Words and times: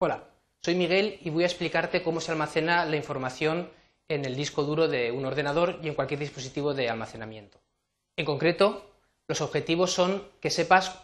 Hola, 0.00 0.30
soy 0.62 0.76
Miguel 0.76 1.18
y 1.22 1.30
voy 1.30 1.42
a 1.42 1.46
explicarte 1.46 2.04
cómo 2.04 2.20
se 2.20 2.30
almacena 2.30 2.84
la 2.84 2.94
información 2.94 3.68
en 4.06 4.24
el 4.24 4.36
disco 4.36 4.62
duro 4.62 4.86
de 4.86 5.10
un 5.10 5.24
ordenador 5.24 5.80
y 5.82 5.88
en 5.88 5.94
cualquier 5.94 6.20
dispositivo 6.20 6.72
de 6.72 6.88
almacenamiento. 6.88 7.60
En 8.16 8.24
concreto, 8.24 8.92
los 9.26 9.40
objetivos 9.40 9.92
son 9.92 10.22
que 10.40 10.50
sepas 10.50 11.00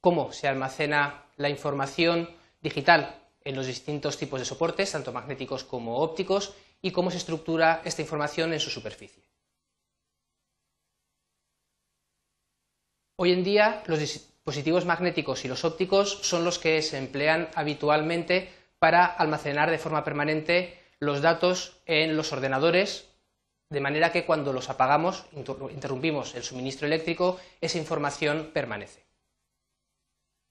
cómo 0.00 0.30
se 0.30 0.46
almacena 0.46 1.24
la 1.36 1.48
información 1.48 2.30
digital 2.60 3.24
en 3.42 3.56
los 3.56 3.66
distintos 3.66 4.16
tipos 4.16 4.38
de 4.38 4.46
soportes, 4.46 4.92
tanto 4.92 5.12
magnéticos 5.12 5.64
como 5.64 5.98
ópticos, 5.98 6.54
y 6.80 6.92
cómo 6.92 7.10
se 7.10 7.16
estructura 7.16 7.82
esta 7.84 8.02
información 8.02 8.52
en 8.52 8.60
su 8.60 8.70
superficie. 8.70 9.24
Hoy 13.16 13.32
en 13.32 13.42
día 13.42 13.82
los 13.86 13.98
dispositivos 14.46 14.84
magnéticos 14.84 15.44
y 15.44 15.48
los 15.48 15.64
ópticos 15.64 16.20
son 16.22 16.44
los 16.44 16.60
que 16.60 16.80
se 16.80 16.98
emplean 16.98 17.48
habitualmente 17.56 18.48
para 18.78 19.04
almacenar 19.04 19.72
de 19.72 19.78
forma 19.78 20.04
permanente 20.04 20.78
los 21.00 21.20
datos 21.20 21.78
en 21.84 22.16
los 22.16 22.32
ordenadores, 22.32 23.08
de 23.70 23.80
manera 23.80 24.12
que 24.12 24.24
cuando 24.24 24.52
los 24.52 24.70
apagamos, 24.70 25.24
interrumpimos 25.34 26.36
el 26.36 26.44
suministro 26.44 26.86
eléctrico, 26.86 27.40
esa 27.60 27.78
información 27.78 28.52
permanece. 28.54 29.04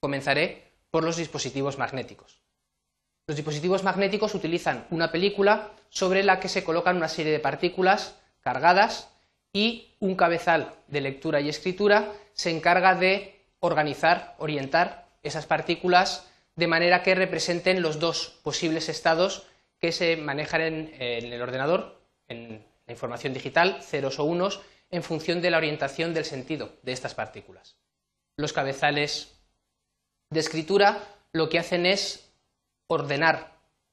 Comenzaré 0.01 0.73
por 0.91 1.05
los 1.05 1.15
dispositivos 1.15 1.77
magnéticos. 1.77 2.41
Los 3.27 3.37
dispositivos 3.37 3.83
magnéticos 3.83 4.35
utilizan 4.35 4.87
una 4.89 5.09
película 5.09 5.71
sobre 5.87 6.21
la 6.23 6.41
que 6.41 6.49
se 6.49 6.65
colocan 6.65 6.97
una 6.97 7.07
serie 7.07 7.31
de 7.31 7.39
partículas 7.39 8.19
cargadas 8.41 9.09
y 9.53 9.95
un 9.99 10.15
cabezal 10.15 10.73
de 10.87 10.99
lectura 10.99 11.39
y 11.39 11.47
escritura 11.47 12.11
se 12.33 12.51
encarga 12.51 12.93
de 12.93 13.34
organizar, 13.65 14.35
orientar 14.37 15.07
esas 15.23 15.45
partículas 15.45 16.27
de 16.55 16.67
manera 16.67 17.03
que 17.03 17.15
representen 17.15 17.81
los 17.81 17.99
dos 17.99 18.39
posibles 18.43 18.89
estados 18.89 19.47
que 19.79 19.91
se 19.91 20.17
manejan 20.17 20.61
en, 20.61 20.93
el 20.99 21.41
ordenador, 21.41 21.99
en 22.27 22.65
la 22.85 22.93
información 22.93 23.33
digital, 23.33 23.81
ceros 23.81 24.19
o 24.19 24.23
unos, 24.23 24.61
en 24.89 25.03
función 25.03 25.41
de 25.41 25.51
la 25.51 25.57
orientación 25.57 26.13
del 26.13 26.25
sentido 26.25 26.73
de 26.83 26.93
estas 26.93 27.13
partículas. 27.13 27.75
Los 28.37 28.53
cabezales 28.53 29.35
de 30.29 30.39
escritura 30.39 31.03
lo 31.33 31.49
que 31.49 31.59
hacen 31.59 31.85
es 31.85 32.31
ordenar 32.87 33.51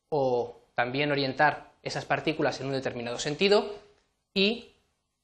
o 0.08 0.60
también 0.74 1.10
orientar 1.10 1.72
esas 1.82 2.04
partículas 2.04 2.60
en 2.60 2.66
un 2.66 2.72
determinado 2.72 3.18
sentido 3.18 3.74
y 4.34 4.72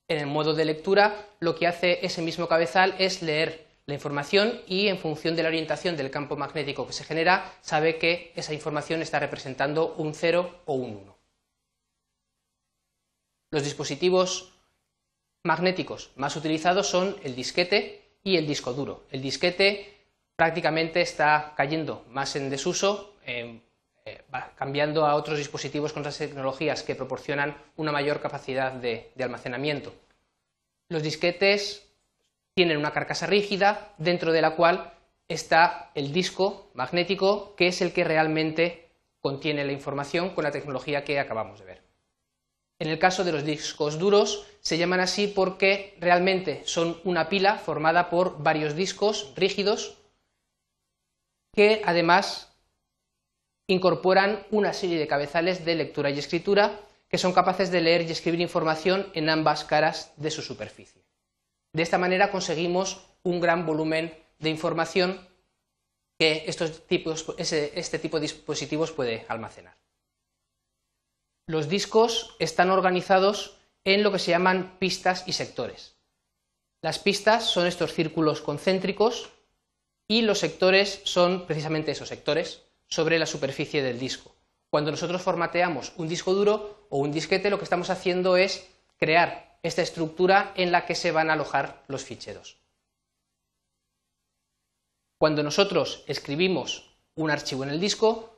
en 0.08 0.18
el 0.18 0.26
modo 0.26 0.54
de 0.54 0.64
lectura 0.64 1.26
lo 1.38 1.54
que 1.54 1.66
hace 1.66 2.04
ese 2.04 2.22
mismo 2.22 2.48
cabezal 2.48 2.94
es 2.98 3.22
leer 3.22 3.67
la 3.88 3.94
información 3.94 4.60
y 4.66 4.88
en 4.88 4.98
función 4.98 5.34
de 5.34 5.42
la 5.42 5.48
orientación 5.48 5.96
del 5.96 6.10
campo 6.10 6.36
magnético 6.36 6.86
que 6.86 6.92
se 6.92 7.04
genera 7.04 7.54
sabe 7.62 7.96
que 7.96 8.34
esa 8.36 8.52
información 8.52 9.00
está 9.00 9.18
representando 9.18 9.94
un 9.96 10.12
0 10.12 10.60
o 10.66 10.74
un 10.74 10.96
1. 10.96 11.18
Los 13.50 13.64
dispositivos 13.64 14.52
magnéticos 15.42 16.10
más 16.16 16.36
utilizados 16.36 16.86
son 16.86 17.16
el 17.24 17.34
disquete 17.34 18.02
y 18.22 18.36
el 18.36 18.46
disco 18.46 18.74
duro. 18.74 19.06
El 19.10 19.22
disquete 19.22 19.96
prácticamente 20.36 21.00
está 21.00 21.54
cayendo 21.56 22.04
más 22.10 22.36
en 22.36 22.50
desuso, 22.50 23.14
eh, 23.24 23.62
cambiando 24.54 25.06
a 25.06 25.14
otros 25.14 25.38
dispositivos 25.38 25.94
con 25.94 26.00
otras 26.00 26.18
tecnologías 26.18 26.82
que 26.82 26.94
proporcionan 26.94 27.56
una 27.76 27.92
mayor 27.92 28.20
capacidad 28.20 28.70
de, 28.70 29.12
almacenamiento. 29.18 29.94
Los 30.90 31.02
disquetes 31.02 31.87
tienen 32.58 32.78
una 32.78 32.90
carcasa 32.90 33.28
rígida 33.28 33.94
dentro 33.98 34.32
de 34.32 34.42
la 34.42 34.56
cual 34.56 34.92
está 35.28 35.92
el 35.94 36.12
disco 36.12 36.72
magnético 36.74 37.54
que 37.54 37.68
es 37.68 37.80
el 37.82 37.92
que 37.92 38.02
realmente 38.02 38.88
contiene 39.20 39.64
la 39.64 39.70
información 39.70 40.30
con 40.30 40.42
la 40.42 40.50
tecnología 40.50 41.04
que 41.04 41.20
acabamos 41.20 41.60
de 41.60 41.66
ver. 41.66 41.82
En 42.80 42.88
el 42.88 42.98
caso 42.98 43.22
de 43.22 43.30
los 43.30 43.44
discos 43.44 44.00
duros 44.00 44.44
se 44.60 44.76
llaman 44.76 44.98
así 44.98 45.28
porque 45.28 45.96
realmente 46.00 46.62
son 46.64 47.00
una 47.04 47.28
pila 47.28 47.58
formada 47.58 48.10
por 48.10 48.42
varios 48.42 48.74
discos 48.74 49.32
rígidos 49.36 49.96
que 51.54 51.80
además 51.84 52.56
incorporan 53.68 54.44
una 54.50 54.72
serie 54.72 54.98
de 54.98 55.06
cabezales 55.06 55.64
de 55.64 55.76
lectura 55.76 56.10
y 56.10 56.18
escritura 56.18 56.80
que 57.08 57.18
son 57.18 57.32
capaces 57.32 57.70
de 57.70 57.82
leer 57.82 58.02
y 58.02 58.10
escribir 58.10 58.40
información 58.40 59.06
en 59.14 59.30
ambas 59.30 59.62
caras 59.62 60.12
de 60.16 60.32
su 60.32 60.42
superficie. 60.42 61.07
De 61.72 61.82
esta 61.82 61.98
manera 61.98 62.30
conseguimos 62.30 63.00
un 63.22 63.40
gran 63.40 63.66
volumen 63.66 64.16
de 64.38 64.50
información 64.50 65.28
que 66.18 66.44
este 66.46 67.98
tipo 67.98 68.16
de 68.18 68.22
dispositivos 68.22 68.92
puede 68.92 69.24
almacenar. 69.28 69.76
Los 71.46 71.68
discos 71.68 72.34
están 72.38 72.70
organizados 72.70 73.56
en 73.84 74.02
lo 74.02 74.12
que 74.12 74.18
se 74.18 74.32
llaman 74.32 74.78
pistas 74.78 75.24
y 75.26 75.32
sectores. 75.32 75.96
Las 76.82 76.98
pistas 76.98 77.44
son 77.44 77.66
estos 77.66 77.92
círculos 77.92 78.40
concéntricos 78.40 79.30
y 80.06 80.22
los 80.22 80.38
sectores 80.38 81.00
son 81.04 81.46
precisamente 81.46 81.92
esos 81.92 82.08
sectores 82.08 82.62
sobre 82.88 83.18
la 83.18 83.26
superficie 83.26 83.82
del 83.82 83.98
disco. 83.98 84.34
Cuando 84.70 84.90
nosotros 84.90 85.22
formateamos 85.22 85.92
un 85.96 86.08
disco 86.08 86.34
duro 86.34 86.86
o 86.90 86.98
un 86.98 87.12
disquete, 87.12 87.50
lo 87.50 87.58
que 87.58 87.64
estamos 87.64 87.90
haciendo 87.90 88.36
es 88.36 88.68
crear 88.98 89.47
esta 89.62 89.82
estructura 89.82 90.52
en 90.56 90.72
la 90.72 90.86
que 90.86 90.94
se 90.94 91.12
van 91.12 91.30
a 91.30 91.34
alojar 91.34 91.82
los 91.88 92.04
ficheros. 92.04 92.58
Cuando 95.18 95.42
nosotros 95.42 96.04
escribimos 96.06 96.96
un 97.16 97.30
archivo 97.30 97.64
en 97.64 97.70
el 97.70 97.80
disco, 97.80 98.36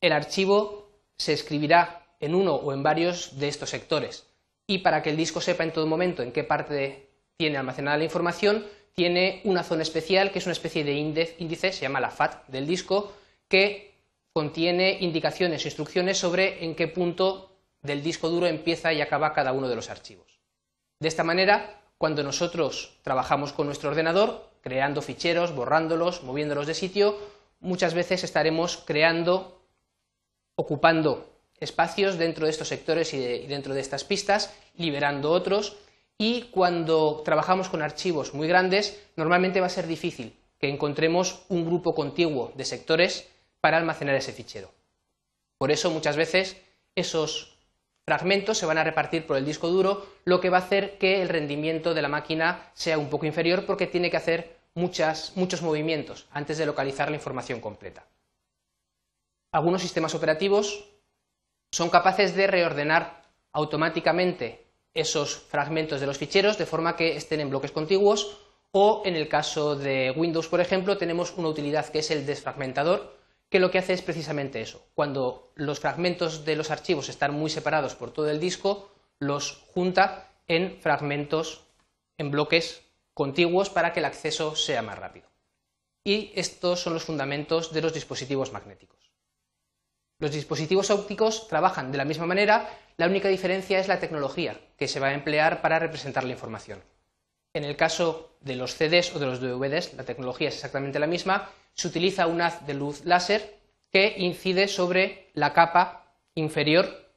el 0.00 0.12
archivo 0.12 0.90
se 1.16 1.32
escribirá 1.32 2.06
en 2.18 2.34
uno 2.34 2.54
o 2.54 2.72
en 2.72 2.82
varios 2.82 3.38
de 3.38 3.48
estos 3.48 3.70
sectores. 3.70 4.26
Y 4.66 4.78
para 4.78 5.02
que 5.02 5.10
el 5.10 5.16
disco 5.16 5.40
sepa 5.40 5.64
en 5.64 5.72
todo 5.72 5.86
momento 5.86 6.22
en 6.22 6.32
qué 6.32 6.42
parte 6.42 7.10
tiene 7.36 7.58
almacenada 7.58 7.98
la 7.98 8.04
información, 8.04 8.66
tiene 8.92 9.40
una 9.44 9.62
zona 9.62 9.82
especial 9.82 10.32
que 10.32 10.40
es 10.40 10.46
una 10.46 10.52
especie 10.52 10.84
de 10.84 10.94
índice, 10.94 11.72
se 11.72 11.82
llama 11.82 12.00
la 12.00 12.10
FAT 12.10 12.48
del 12.48 12.66
disco, 12.66 13.12
que 13.48 13.94
contiene 14.32 14.98
indicaciones, 15.00 15.64
instrucciones 15.64 16.18
sobre 16.18 16.64
en 16.64 16.74
qué 16.74 16.88
punto 16.88 17.56
del 17.82 18.02
disco 18.02 18.28
duro 18.28 18.46
empieza 18.46 18.92
y 18.92 19.00
acaba 19.00 19.32
cada 19.32 19.52
uno 19.52 19.68
de 19.68 19.76
los 19.76 19.90
archivos. 19.90 20.39
De 21.00 21.08
esta 21.08 21.24
manera, 21.24 21.82
cuando 21.96 22.22
nosotros 22.22 22.98
trabajamos 23.02 23.54
con 23.54 23.66
nuestro 23.66 23.88
ordenador, 23.88 24.50
creando 24.60 25.00
ficheros, 25.00 25.54
borrándolos, 25.54 26.22
moviéndolos 26.22 26.66
de 26.66 26.74
sitio, 26.74 27.16
muchas 27.60 27.94
veces 27.94 28.22
estaremos 28.22 28.82
creando, 28.84 29.62
ocupando 30.56 31.26
espacios 31.58 32.18
dentro 32.18 32.44
de 32.44 32.50
estos 32.50 32.68
sectores 32.68 33.14
y, 33.14 33.16
y 33.16 33.46
dentro 33.46 33.72
de 33.72 33.80
estas 33.80 34.04
pistas, 34.04 34.54
liberando 34.76 35.32
otros, 35.32 35.76
y 36.18 36.42
cuando 36.50 37.22
trabajamos 37.24 37.70
con 37.70 37.80
archivos 37.80 38.34
muy 38.34 38.46
grandes, 38.46 39.02
normalmente 39.16 39.60
va 39.60 39.66
a 39.66 39.70
ser 39.70 39.86
difícil 39.86 40.36
que 40.58 40.68
encontremos 40.68 41.44
un 41.48 41.64
grupo 41.64 41.94
contiguo 41.94 42.52
de 42.56 42.66
sectores 42.66 43.26
para 43.62 43.78
almacenar 43.78 44.16
ese 44.16 44.34
fichero. 44.34 44.70
Por 45.56 45.70
eso 45.70 45.90
muchas 45.90 46.16
veces 46.16 46.58
esos 46.94 47.56
fragmentos 48.10 48.58
se 48.58 48.66
van 48.66 48.76
a 48.76 48.82
repartir 48.82 49.24
por 49.24 49.36
el 49.36 49.44
disco 49.44 49.68
duro, 49.68 50.04
lo 50.24 50.40
que 50.40 50.50
va 50.50 50.56
a 50.56 50.62
hacer 50.62 50.98
que 50.98 51.22
el 51.22 51.28
rendimiento 51.28 51.94
de 51.94 52.02
la 52.02 52.08
máquina 52.08 52.72
sea 52.74 52.98
un 52.98 53.08
poco 53.08 53.24
inferior 53.24 53.66
porque 53.66 53.86
tiene 53.86 54.10
que 54.10 54.16
hacer 54.16 54.56
muchos 54.74 55.62
movimientos 55.62 56.26
antes 56.32 56.58
de 56.58 56.66
localizar 56.66 57.08
la 57.08 57.14
información 57.14 57.60
completa. 57.60 58.04
Algunos 59.52 59.82
sistemas 59.82 60.16
operativos 60.16 60.88
son 61.70 61.88
capaces 61.88 62.34
de 62.34 62.48
reordenar 62.48 63.22
automáticamente 63.52 64.66
esos 64.92 65.36
fragmentos 65.36 66.00
de 66.00 66.08
los 66.08 66.18
ficheros 66.18 66.58
de 66.58 66.66
forma 66.66 66.96
que 66.96 67.14
estén 67.14 67.38
en 67.38 67.50
bloques 67.50 67.70
contiguos 67.70 68.40
o 68.72 69.02
en 69.04 69.14
el 69.14 69.28
caso 69.28 69.76
de 69.76 70.12
Windows, 70.16 70.48
por 70.48 70.60
ejemplo, 70.60 70.98
tenemos 70.98 71.32
una 71.36 71.46
utilidad 71.46 71.86
que 71.86 72.00
es 72.00 72.10
el 72.10 72.26
desfragmentador, 72.26 73.19
que 73.50 73.58
lo 73.58 73.70
que 73.70 73.78
hace 73.78 73.92
es 73.92 74.02
precisamente 74.02 74.60
eso. 74.60 74.86
Cuando 74.94 75.52
los 75.56 75.80
fragmentos 75.80 76.44
de 76.44 76.56
los 76.56 76.70
archivos 76.70 77.08
están 77.08 77.34
muy 77.34 77.50
separados 77.50 77.96
por 77.96 78.12
todo 78.12 78.30
el 78.30 78.40
disco, 78.40 78.90
los 79.18 79.64
junta 79.74 80.32
en 80.46 80.80
fragmentos, 80.80 81.66
en 82.16 82.30
bloques 82.30 82.82
contiguos 83.12 83.68
para 83.68 83.92
que 83.92 84.00
el 84.00 84.06
acceso 84.06 84.54
sea 84.54 84.82
más 84.82 84.98
rápido. 84.98 85.28
Y 86.04 86.32
estos 86.34 86.80
son 86.80 86.94
los 86.94 87.04
fundamentos 87.04 87.72
de 87.72 87.82
los 87.82 87.92
dispositivos 87.92 88.52
magnéticos. 88.52 89.10
Los 90.18 90.32
dispositivos 90.32 90.90
ópticos 90.90 91.48
trabajan 91.48 91.90
de 91.92 91.98
la 91.98 92.04
misma 92.04 92.26
manera, 92.26 92.68
la 92.96 93.06
única 93.06 93.28
diferencia 93.28 93.78
es 93.80 93.88
la 93.88 94.00
tecnología 94.00 94.60
que 94.76 94.86
se 94.86 95.00
va 95.00 95.08
a 95.08 95.14
emplear 95.14 95.60
para 95.60 95.78
representar 95.78 96.24
la 96.24 96.32
información. 96.32 96.82
En 97.52 97.64
el 97.64 97.76
caso 97.76 98.36
de 98.40 98.54
los 98.54 98.74
CDs 98.74 99.14
o 99.14 99.18
de 99.18 99.26
los 99.26 99.40
DVDs, 99.40 99.94
la 99.94 100.04
tecnología 100.04 100.48
es 100.48 100.54
exactamente 100.54 100.98
la 100.98 101.06
misma, 101.06 101.50
se 101.74 101.88
utiliza 101.88 102.26
un 102.26 102.40
haz 102.40 102.66
de 102.66 102.74
luz 102.74 103.04
láser 103.04 103.60
que 103.90 104.14
incide 104.18 104.68
sobre 104.68 105.30
la 105.34 105.52
capa 105.52 106.14
inferior 106.34 107.10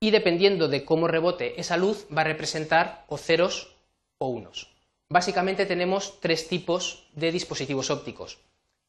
y 0.00 0.10
dependiendo 0.10 0.68
de 0.68 0.84
cómo 0.84 1.08
rebote 1.08 1.60
esa 1.60 1.76
luz 1.76 2.06
va 2.14 2.22
a 2.22 2.24
representar 2.24 3.04
o 3.08 3.16
ceros 3.16 3.76
o 4.18 4.28
unos. 4.28 4.74
Básicamente 5.08 5.66
tenemos 5.66 6.20
tres 6.20 6.48
tipos 6.48 7.08
de 7.14 7.30
dispositivos 7.32 7.90
ópticos. 7.90 8.38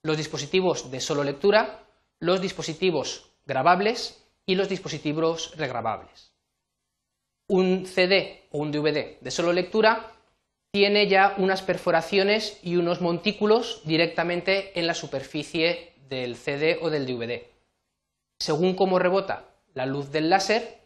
los 0.06 0.18
dispositivos 0.18 0.92
de 0.92 1.00
solo 1.02 1.24
lectura, 1.24 1.84
los 2.20 2.40
dispositivos 2.40 3.32
grabables 3.46 4.24
y 4.46 4.54
los 4.54 4.70
dispositivos 4.70 5.58
regrabables. 5.58 6.32
Un 7.48 7.88
CD 7.88 8.48
o 8.52 8.60
un 8.60 8.72
DVD 8.72 9.20
de 9.20 9.32
solo 9.32 9.52
lectura 9.52 10.15
tiene 10.76 11.08
ya 11.08 11.36
unas 11.38 11.62
perforaciones 11.62 12.60
y 12.62 12.76
unos 12.76 13.00
montículos 13.00 13.82
directamente 13.86 14.78
en 14.78 14.88
la 14.88 14.94
superficie 14.94 15.94
del 16.10 16.36
CD 16.36 16.80
o 16.82 16.90
del 16.90 17.06
DVD. 17.06 17.44
Según 18.40 18.76
cómo 18.76 19.00
rebota 19.00 19.46
la 19.74 19.86
luz 19.86 20.12
del 20.12 20.30
láser, 20.30 20.82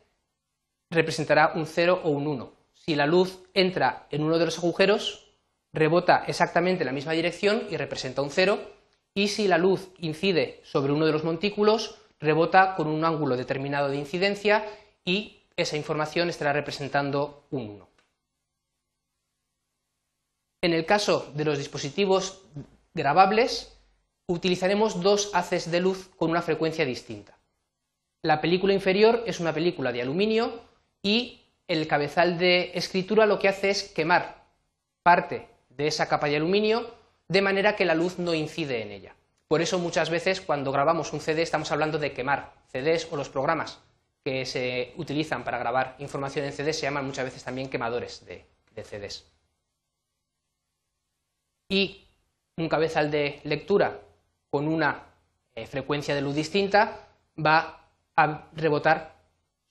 representará 0.92 1.54
un 1.56 1.66
0 1.66 2.02
o 2.04 2.12
un 2.12 2.28
1. 2.28 2.54
Si 2.72 2.94
la 2.94 3.08
luz 3.08 3.40
entra 3.56 4.06
en 4.12 4.22
uno 4.22 4.38
de 4.38 4.46
los 4.46 4.60
agujeros, 4.60 5.32
rebota 5.74 6.24
exactamente 6.28 6.84
en 6.84 6.88
la 6.88 6.94
misma 6.94 7.14
dirección 7.14 7.64
y 7.72 7.76
representa 7.76 8.22
un 8.22 8.30
0, 8.30 8.60
y 9.16 9.30
si 9.30 9.48
la 9.48 9.58
luz 9.58 9.90
incide 9.98 10.62
sobre 10.62 10.94
uno 10.94 11.08
de 11.08 11.14
los 11.14 11.24
montículos, 11.24 11.98
rebota 12.20 12.76
con 12.76 12.86
un 12.86 13.04
ángulo 13.06 13.36
determinado 13.36 13.90
de 13.90 13.98
incidencia 13.98 14.68
y 15.04 15.40
esa 15.58 15.78
información 15.78 16.30
estará 16.30 16.54
representando 16.54 17.48
un 17.50 17.72
1. 17.72 17.89
En 20.62 20.74
el 20.74 20.86
caso 20.86 21.32
de 21.36 21.46
los 21.46 21.58
dispositivos 21.58 22.44
grabables, 22.94 23.78
utilizaremos 24.28 25.02
dos 25.02 25.32
haces 25.34 25.72
de 25.72 25.80
luz 25.80 26.10
con 26.18 26.30
una 26.30 26.42
frecuencia 26.42 26.86
distinta. 26.86 27.40
La 28.22 28.42
película 28.42 28.74
inferior 28.74 29.24
es 29.26 29.40
una 29.40 29.54
película 29.54 29.92
de 29.92 30.02
aluminio 30.02 30.62
y 31.02 31.42
el 31.68 31.88
cabezal 31.88 32.38
de 32.38 32.72
escritura 32.74 33.26
lo 33.26 33.40
que 33.40 33.48
hace 33.48 33.70
es 33.70 33.84
quemar 33.84 34.44
parte 35.04 35.48
de 35.70 35.88
esa 35.88 36.10
capa 36.10 36.28
de 36.28 36.36
aluminio 36.36 36.94
de 37.30 37.42
manera 37.42 37.76
que 37.76 37.86
la 37.86 37.96
luz 37.96 38.20
no 38.20 38.34
incide 38.34 38.82
en 38.82 38.92
ella. 38.92 39.16
Por 39.48 39.62
eso 39.62 39.80
muchas 39.80 40.10
veces 40.10 40.42
cuando 40.42 40.72
grabamos 40.72 41.14
un 41.14 41.22
CD 41.22 41.42
estamos 41.42 41.72
hablando 41.72 41.98
de 41.98 42.12
quemar 42.12 42.54
CDs 42.72 43.08
o 43.12 43.16
los 43.16 43.30
programas 43.30 43.80
que 44.24 44.46
se 44.46 44.94
utilizan 44.98 45.44
para 45.44 45.58
grabar 45.58 45.96
información 46.00 46.46
en 46.46 46.54
CDs 46.54 46.78
se 46.78 46.84
llaman 46.84 47.06
muchas 47.06 47.26
veces 47.26 47.44
también 47.44 47.70
quemadores 47.70 48.26
de, 48.26 48.46
CDs. 48.84 49.26
Y 51.70 52.04
un 52.58 52.68
cabezal 52.68 53.12
de 53.12 53.40
lectura 53.44 54.00
con 54.50 54.68
una 54.68 55.04
eh, 55.56 55.68
frecuencia 55.68 56.16
de 56.16 56.22
luz 56.22 56.36
distinta 56.36 57.08
va 57.38 57.88
a 58.16 58.50
rebotar 58.54 59.16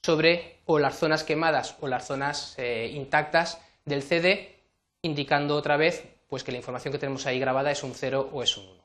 sobre 0.03 0.61
o 0.67 0.79
las 0.79 0.97
zonas 0.97 1.25
quemadas 1.25 1.77
o 1.81 1.89
las 1.89 2.07
zonas 2.07 2.55
eh, 2.59 2.91
intactas 2.95 3.61
del 3.85 4.03
CD, 4.03 4.63
indicando 5.03 5.57
otra 5.57 5.77
vez 5.77 6.05
pues, 6.29 6.45
que 6.45 6.53
la 6.53 6.59
información 6.59 6.93
que 6.93 6.99
tenemos 6.99 7.27
ahí 7.27 7.41
grabada 7.41 7.71
es 7.71 7.83
un 7.83 7.95
0 7.95 8.31
o 8.33 8.43
es 8.43 8.57
un 8.57 8.69
1. 8.69 8.85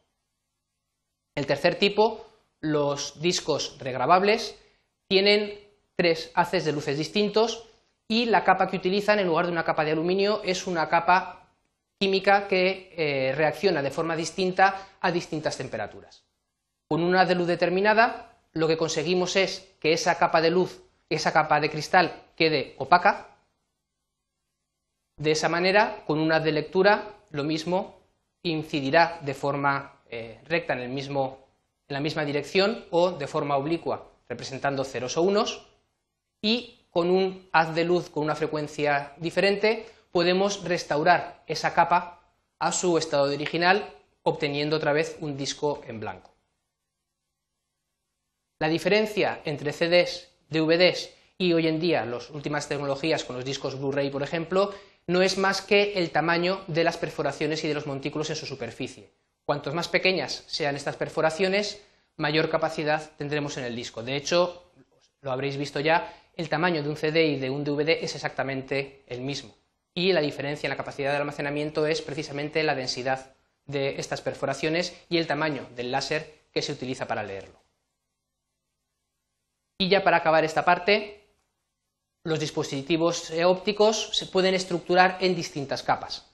El 1.36 1.46
tercer 1.46 1.76
tipo, 1.76 2.26
los 2.62 3.22
discos 3.22 3.78
regrabables, 3.80 4.58
tienen 5.08 5.60
tres 5.96 6.32
haces 6.34 6.66
de 6.66 6.72
luces 6.72 6.98
distintos 6.98 7.70
y 8.08 8.26
la 8.26 8.44
capa 8.44 8.68
que 8.68 8.78
utilizan 8.78 9.20
en 9.20 9.28
lugar 9.28 9.46
de 9.46 9.52
una 9.52 9.64
capa 9.64 9.86
de 9.86 9.92
aluminio 9.92 10.42
es 10.44 10.68
una 10.68 10.90
capa 10.90 11.43
química 12.00 12.48
que 12.48 12.94
eh, 12.98 13.34
reacciona 13.36 13.82
de 13.82 13.92
forma 13.92 14.16
distinta 14.16 14.88
a 15.00 15.12
distintas 15.12 15.58
temperaturas. 15.58 16.26
Con 16.88 17.04
una 17.04 17.26
de 17.26 17.36
luz 17.36 17.48
determinada, 17.48 18.34
lo 18.54 18.68
que 18.68 18.78
conseguimos 18.78 19.36
es 19.36 19.76
que 19.80 19.94
esa 19.94 20.18
capa 20.18 20.42
de 20.42 20.52
luz, 20.52 20.82
esa 21.10 21.32
capa 21.32 21.60
de 21.60 21.70
cristal 21.70 22.24
quede 22.36 22.76
opaca. 22.78 23.38
De 25.18 25.32
esa 25.32 25.50
manera, 25.50 26.04
con 26.06 26.20
una 26.20 26.40
de 26.40 26.52
lectura, 26.52 27.16
lo 27.32 27.44
mismo 27.44 28.00
incidirá 28.44 29.20
de 29.22 29.34
forma 29.34 30.02
eh, 30.10 30.40
recta 30.46 30.74
en, 30.74 30.80
el 30.80 30.90
mismo, 30.90 31.48
en 31.88 31.94
la 31.94 32.00
misma 32.00 32.26
dirección 32.26 32.86
o 32.92 33.12
de 33.12 33.28
forma 33.28 33.58
oblicua, 33.58 34.12
representando 34.28 34.84
ceros 34.84 35.18
o 35.18 35.22
unos, 35.22 35.68
y 36.42 36.82
con 36.92 37.10
un 37.10 37.50
haz 37.52 37.74
de 37.74 37.86
luz 37.86 38.10
con 38.10 38.24
una 38.24 38.36
frecuencia 38.36 39.14
diferente 39.18 39.88
podemos 40.14 40.64
restaurar 40.64 41.44
esa 41.48 41.74
capa 41.74 42.22
a 42.60 42.72
su 42.72 43.00
estado 43.00 43.34
original, 43.34 43.90
obteniendo 44.22 44.78
otra 44.78 44.94
vez 44.94 45.18
un 45.22 45.36
disco 45.36 45.82
en 45.88 46.00
blanco. 46.00 46.32
La 48.60 48.70
diferencia 48.70 49.42
entre 49.44 49.74
CDs, 49.74 50.30
DVDs 50.50 51.10
y 51.40 51.54
hoy 51.54 51.68
en 51.68 51.80
día 51.80 52.06
las 52.06 52.30
últimas 52.30 52.70
tecnologías 52.70 53.24
con 53.24 53.36
los 53.36 53.44
discos 53.44 53.80
Blu-ray, 53.80 54.12
por 54.12 54.22
ejemplo, 54.22 54.72
no 55.08 55.24
es 55.24 55.40
más 55.40 55.64
que 55.64 55.94
el 55.94 56.12
tamaño 56.12 56.62
de 56.68 56.84
las 56.84 56.98
perforaciones 56.98 57.64
y 57.64 57.68
de 57.68 57.74
los 57.74 57.88
montículos 57.88 58.30
en 58.30 58.36
su 58.36 58.46
superficie. 58.46 59.10
Cuantos 59.46 59.74
más 59.74 59.88
pequeñas 59.88 60.44
sean 60.46 60.76
estas 60.76 60.96
perforaciones, 60.96 61.82
mayor 62.18 62.52
capacidad 62.52 63.10
tendremos 63.18 63.58
en 63.58 63.64
el 63.64 63.76
disco. 63.76 64.04
De 64.04 64.16
hecho, 64.16 64.72
lo 65.22 65.32
habréis 65.32 65.58
visto 65.58 65.80
ya, 65.80 66.14
el 66.36 66.50
tamaño 66.50 66.84
de 66.84 66.90
un 66.90 66.98
CD 66.98 67.26
y 67.26 67.40
de 67.40 67.50
un 67.50 67.64
DVD 67.64 67.98
es 68.04 68.14
exactamente 68.14 69.04
el 69.08 69.22
mismo. 69.22 69.56
Y 69.96 70.12
la 70.14 70.22
diferencia 70.22 70.68
en 70.68 70.72
la 70.72 70.78
capacidad 70.78 71.12
de 71.12 71.18
almacenamiento 71.18 71.86
es 71.86 72.02
precisamente 72.02 72.64
la 72.64 72.76
densidad 72.76 73.36
de 73.66 74.00
estas 74.00 74.22
perforaciones 74.22 74.98
y 75.10 75.18
el 75.18 75.28
tamaño 75.28 75.68
del 75.76 75.92
láser 75.92 76.44
que 76.52 76.62
se 76.62 76.72
utiliza 76.72 77.08
para 77.08 77.24
leerlo. 77.24 77.62
Y 79.78 79.90
ya 79.90 80.04
para 80.04 80.18
acabar 80.18 80.44
esta 80.44 80.66
parte, 80.66 81.24
los 82.24 82.40
dispositivos 82.40 83.32
ópticos 83.46 84.10
se 84.14 84.28
pueden 84.28 84.54
estructurar 84.54 85.18
en 85.20 85.36
distintas 85.36 85.84
capas. 85.84 86.32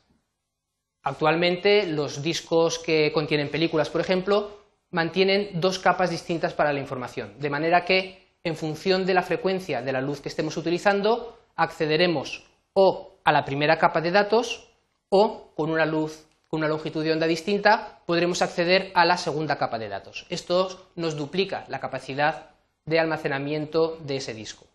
Actualmente 1.04 1.88
los 1.88 2.22
discos 2.22 2.78
que 2.80 3.12
contienen 3.12 3.50
películas, 3.50 3.90
por 3.90 4.02
ejemplo, 4.02 4.60
mantienen 4.92 5.50
dos 5.60 5.80
capas 5.80 6.10
distintas 6.10 6.54
para 6.54 6.74
la 6.74 6.80
información, 6.80 7.40
de 7.40 7.50
manera 7.50 7.86
que 7.86 8.36
en 8.44 8.56
función 8.56 9.06
de 9.06 9.14
la 9.14 9.24
frecuencia 9.24 9.82
de 9.82 9.92
la 9.92 10.02
luz 10.02 10.22
que 10.22 10.30
estemos 10.30 10.58
utilizando, 10.58 11.40
accederemos 11.56 12.46
o 12.74 13.09
a 13.30 13.32
la 13.32 13.46
primera 13.46 13.78
capa 13.78 14.02
de 14.02 14.10
datos 14.10 14.72
o 15.10 15.54
con 15.54 15.70
una 15.70 15.86
luz 15.86 16.26
con 16.48 16.62
una 16.62 16.68
longitud 16.68 17.04
de 17.04 17.14
onda 17.14 17.28
distinta 17.28 18.02
podremos 18.08 18.42
acceder 18.42 18.92
a 18.96 19.06
la 19.06 19.18
segunda 19.18 19.60
capa 19.60 19.78
de 19.78 19.88
datos. 19.88 20.26
Esto 20.30 20.90
nos 20.96 21.16
duplica 21.16 21.64
la 21.68 21.80
capacidad 21.80 22.50
de 22.86 23.00
almacenamiento 23.00 23.98
de 24.02 24.18
ese 24.18 24.34
disco. 24.34 24.66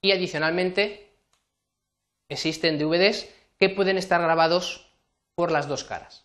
Y 0.00 0.12
adicionalmente 0.12 1.10
existen 2.28 2.78
DVDs 2.78 3.28
que 3.58 3.68
pueden 3.68 3.98
estar 3.98 4.22
grabados 4.22 4.86
por 5.34 5.50
las 5.50 5.66
dos 5.66 5.82
caras. 5.82 6.24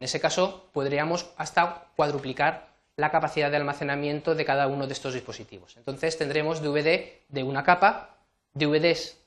En 0.00 0.06
ese 0.06 0.20
caso 0.20 0.70
podríamos 0.72 1.26
hasta 1.36 1.88
cuadruplicar 1.96 2.68
la 2.96 3.10
capacidad 3.10 3.50
de 3.50 3.58
almacenamiento 3.58 4.34
de 4.34 4.46
cada 4.46 4.68
uno 4.68 4.86
de 4.86 4.94
estos 4.94 5.12
dispositivos. 5.12 5.76
Entonces 5.76 6.16
tendremos 6.16 6.62
DVD 6.62 7.12
de 7.28 7.42
una 7.42 7.62
capa, 7.62 8.16
DVDs 8.54 9.18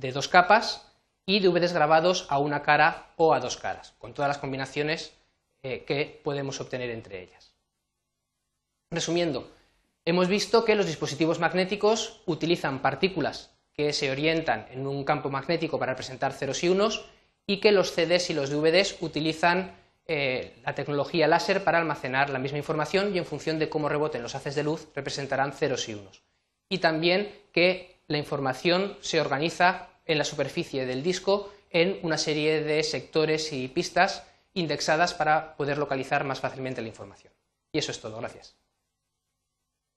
de 0.00 0.12
dos 0.12 0.28
capas 0.28 0.92
y 1.26 1.40
DVDs 1.40 1.72
grabados 1.72 2.26
a 2.28 2.38
una 2.38 2.62
cara 2.62 3.12
o 3.16 3.34
a 3.34 3.40
dos 3.40 3.56
caras, 3.56 3.94
con 3.98 4.14
todas 4.14 4.28
las 4.28 4.38
combinaciones 4.38 5.12
eh, 5.62 5.84
que 5.84 6.20
podemos 6.24 6.60
obtener 6.60 6.90
entre 6.90 7.22
ellas. 7.22 7.52
Resumiendo, 8.90 9.48
Hemos 10.06 10.28
visto 10.28 10.64
que 10.64 10.74
los 10.74 10.86
dispositivos 10.86 11.40
magnéticos 11.40 12.22
utilizan 12.26 12.80
partículas 12.80 13.50
que 13.74 13.92
se 13.92 14.10
orientan 14.10 14.66
en 14.70 14.86
un 14.86 15.04
campo 15.04 15.28
magnético 15.28 15.78
para 15.78 15.92
representar 15.92 16.32
ceros 16.32 16.64
y 16.64 16.68
unos 16.68 17.06
y 17.46 17.60
que 17.60 17.70
los 17.70 17.92
CDs 17.92 18.30
y 18.30 18.34
los 18.34 18.50
DVDs 18.50 18.96
utilizan 19.02 19.76
eh, 20.06 20.56
la 20.64 20.74
tecnología 20.74 21.28
láser 21.28 21.62
para 21.62 21.78
almacenar 21.78 22.30
la 22.30 22.38
misma 22.38 22.58
información 22.58 23.14
y 23.14 23.18
en 23.18 23.26
función 23.26 23.58
de 23.58 23.68
cómo 23.68 23.88
reboten 23.88 24.22
los 24.22 24.34
haces 24.34 24.54
de 24.54 24.64
luz 24.64 24.88
representarán 24.94 25.52
ceros 25.52 25.88
y 25.88 25.94
unos. 25.94 26.22
Y 26.70 26.78
también 26.78 27.30
que 27.52 27.99
la 28.10 28.18
información 28.18 28.98
se 29.02 29.20
organiza 29.20 29.88
en 30.04 30.18
la 30.18 30.24
superficie 30.24 30.84
del 30.84 31.04
disco 31.04 31.52
en 31.70 32.00
una 32.02 32.18
serie 32.18 32.60
de 32.60 32.82
sectores 32.82 33.52
y 33.52 33.68
pistas 33.68 34.24
indexadas 34.52 35.14
para 35.14 35.54
poder 35.54 35.78
localizar 35.78 36.24
más 36.24 36.40
fácilmente 36.40 36.82
la 36.82 36.88
información. 36.88 37.32
Y 37.70 37.78
eso 37.78 37.92
es 37.92 38.00
todo. 38.00 38.18
Gracias. 38.18 38.56